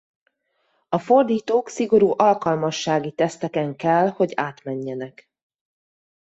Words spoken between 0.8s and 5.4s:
A fordítók szigorú alkalmassági teszteken kell hogy átmenjenek.